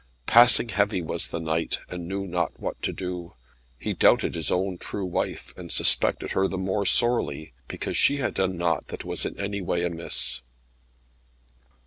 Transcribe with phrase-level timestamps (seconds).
[0.25, 3.35] Passing heavy was the knight, and knew not what to do.
[3.77, 8.33] He doubted his own true wife, and suspected her the more sorely, because she had
[8.33, 10.41] done naught that was in any way amiss.